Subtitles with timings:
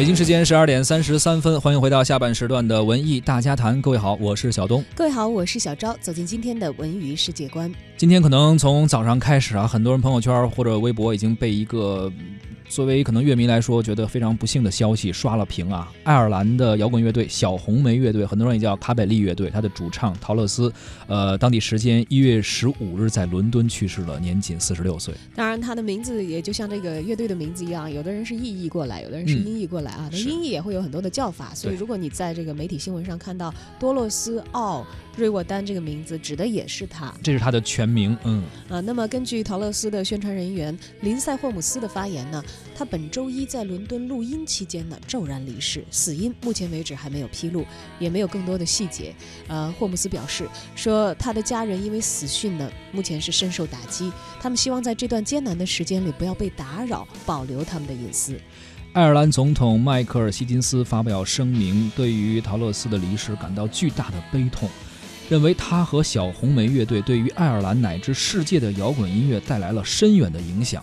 [0.00, 3.82] 北京时间十二点三十三分，欢迎回到下半时段的文艺大家谈。
[3.82, 4.82] 各位好，我是小东。
[4.94, 5.94] 各位好，我是小昭。
[6.00, 7.70] 走进今天的文娱世界观。
[7.98, 12.10] 今天可能从早上开始啊，很多人朋友圈或者微博已经被一个。
[12.70, 15.92] 作为可能乐迷来说，觉得非常不幸的消息刷了屏啊！
[16.04, 20.72] 爱尔兰的摇滚乐队小红莓乐队，很多人也叫卡贝利乐队，他的主唱陶乐斯，
[21.08, 25.12] 呃，当地时间一月十五日在伦敦去世了，年仅四十六岁。
[25.34, 30.08] 当然，他的名字也就像这个乐队的名字一样，有的人是意译过来，有的人是音译过来啊。
[30.12, 34.86] 那音译也会有很多的叫法，所以如果你在这个媒体新闻上看到多洛斯奥。
[35.16, 38.16] 瑞沃丹这个名字指的也是他，这是他的全名。
[38.24, 42.42] 嗯啊，那么根据陶乐斯的宣传人员林赛霍姆斯的发言呢，
[42.74, 47.64] 他本周一在伦敦录音期间呢骤然离世，死因目前为止还没有披露，
[47.98, 49.14] 也没有更多的细节。
[49.48, 58.40] 呃，霍姆斯表示说，他的家人因为死讯呢，目前是深受打击，他们希望在这段艰难的时间里不要被打扰，保留他们的隐私。
[58.92, 64.68] 爱尔兰总统迈克尔·希金斯发表声明，对于陶乐斯的离世感到巨大的悲痛。
[65.28, 70.82] 认为他和小红莓乐队对于爱尔兰乃至世界的摇滚音乐带来了深远的影响。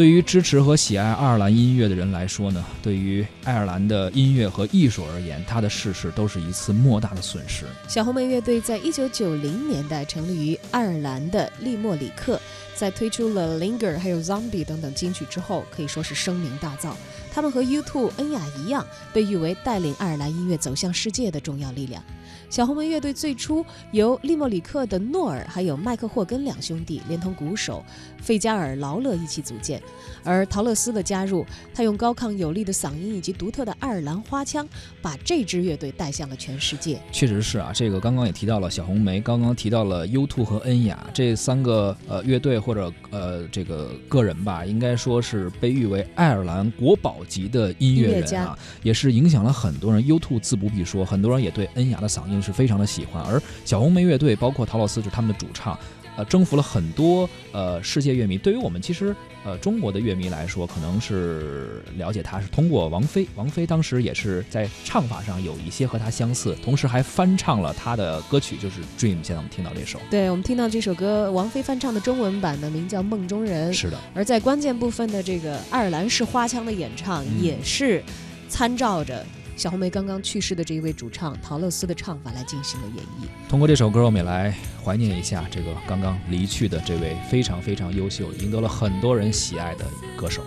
[0.00, 7.66] 对于支持和喜爱爱尔兰音乐的人来说呢，对于爱尔兰的音乐和艺术而言，他的逝世都是一次莫大的损失。
[7.86, 12.40] 小红莓乐队在一九九零年代成立于爱尔兰的利莫里克，
[12.74, 16.94] 在推出了《Linger》还有《Zombie》等等金曲之后，可以说是声名大噪。
[17.30, 22.02] 他们和 U2、恩雅一样，被誉为带领爱尔兰音乐走向世界的重要力量。
[22.48, 27.84] 小红莓乐队最初由利莫里克的诺尔还有麦克霍根两兄弟，连同鼓手
[28.20, 29.80] 费加尔劳勒一起组建。
[30.24, 34.68] 而陶乐斯的加入，他用高亢有力的嗓音以及独特的爱尔兰花腔，
[35.00, 37.00] 把这支乐队带向了全世界。
[37.12, 50.02] 确实是啊，这个刚刚也提到了小红梅，刚刚提到了 U2 和恩雅这三个呃乐队或者呃这个个人吧，应该说是被誉为爱尔兰国宝级的音乐人啊，也是影响了很多人。
[50.02, 52.40] U2 自不必说，很多人也对恩雅的嗓音。
[52.40, 55.78] 是非常的喜欢，而小红梅乐队包括陶乐斯，就是他们的主唱，
[56.16, 58.36] 呃，征服了很多呃世界乐迷。
[58.38, 69.16] 对于我们其实呃中国的乐迷来说，可能是了解他是通过王菲，王菲当时也是在唱法上有一些和他相似，同时还翻唱了他的歌曲，就是《Dream》。
[69.22, 73.72] 现在我们听到这首，对我们听到这首歌，王菲翻唱的中文版呢，名叫《梦中人》。
[73.76, 78.02] 是的，而在关键部分的这个爱尔兰式花腔的演唱，也是
[78.48, 79.24] 参照着。
[79.60, 83.28] 小红梅刚刚去世的这一位主唱陶乐思的唱法来进行了演绎。
[83.46, 89.84] 通过这首歌，我们也来怀念一下这个刚刚离去的这位非常非常优秀、赢得了很多人喜爱的
[90.16, 90.42] 歌手。